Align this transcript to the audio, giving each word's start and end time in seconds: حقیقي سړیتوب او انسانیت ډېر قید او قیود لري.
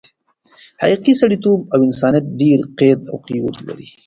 حقیقي 0.81 1.13
سړیتوب 1.21 1.59
او 1.73 1.79
انسانیت 1.87 2.25
ډېر 2.41 2.59
قید 2.79 2.99
او 3.11 3.15
قیود 3.27 3.55
لري. 3.67 3.87